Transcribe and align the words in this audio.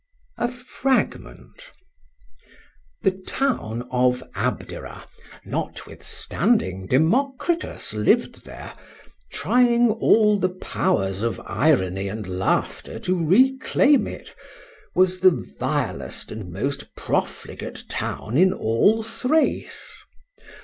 A 0.39 0.47
FRAGMENT. 0.51 1.73
—THE 3.03 3.11
town 3.27 3.87
of 3.91 4.23
Abdera, 4.35 5.03
notwithstanding 5.45 6.87
Democritus 6.87 7.93
lived 7.93 8.43
there, 8.43 8.73
trying 9.31 9.91
all 9.91 10.39
the 10.39 10.49
powers 10.49 11.21
of 11.21 11.39
irony 11.45 12.07
and 12.07 12.25
laughter 12.25 12.97
to 12.97 13.23
reclaim 13.23 14.07
it, 14.07 14.33
was 14.95 15.19
the 15.19 15.29
vilest 15.59 16.31
and 16.31 16.51
most 16.51 16.95
profligate 16.95 17.83
town 17.87 18.35
in 18.39 18.53
all 18.53 19.03
Thrace. 19.03 20.01